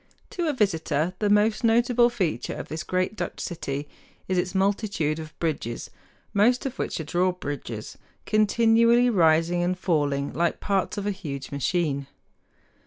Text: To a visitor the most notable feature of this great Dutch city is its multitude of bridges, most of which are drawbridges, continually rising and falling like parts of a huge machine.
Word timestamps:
To 0.31 0.47
a 0.47 0.53
visitor 0.53 1.13
the 1.19 1.29
most 1.29 1.63
notable 1.63 2.09
feature 2.09 2.55
of 2.55 2.69
this 2.69 2.81
great 2.81 3.15
Dutch 3.15 3.39
city 3.39 3.87
is 4.27 4.35
its 4.39 4.55
multitude 4.55 5.19
of 5.19 5.37
bridges, 5.37 5.91
most 6.33 6.65
of 6.65 6.79
which 6.79 6.99
are 6.99 7.03
drawbridges, 7.03 7.99
continually 8.25 9.11
rising 9.11 9.61
and 9.61 9.77
falling 9.77 10.33
like 10.33 10.59
parts 10.59 10.97
of 10.97 11.05
a 11.05 11.11
huge 11.11 11.51
machine. 11.51 12.07